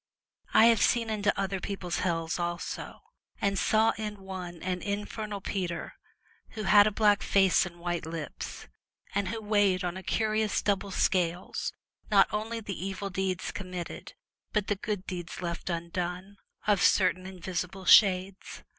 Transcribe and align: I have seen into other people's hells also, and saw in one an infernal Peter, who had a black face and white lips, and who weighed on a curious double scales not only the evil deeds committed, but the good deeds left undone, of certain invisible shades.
I 0.55 0.65
have 0.65 0.81
seen 0.81 1.11
into 1.11 1.31
other 1.39 1.59
people's 1.59 1.97
hells 1.99 2.39
also, 2.39 3.01
and 3.39 3.59
saw 3.59 3.93
in 3.99 4.19
one 4.19 4.63
an 4.63 4.81
infernal 4.81 5.41
Peter, 5.41 5.93
who 6.53 6.63
had 6.63 6.87
a 6.87 6.91
black 6.91 7.21
face 7.21 7.67
and 7.67 7.79
white 7.79 8.07
lips, 8.07 8.67
and 9.13 9.27
who 9.27 9.39
weighed 9.39 9.83
on 9.83 9.97
a 9.97 10.01
curious 10.01 10.63
double 10.63 10.89
scales 10.89 11.71
not 12.09 12.27
only 12.33 12.59
the 12.59 12.83
evil 12.83 13.11
deeds 13.11 13.51
committed, 13.51 14.13
but 14.53 14.65
the 14.65 14.75
good 14.75 15.05
deeds 15.05 15.39
left 15.39 15.69
undone, 15.69 16.37
of 16.65 16.81
certain 16.81 17.27
invisible 17.27 17.85
shades. 17.85 18.63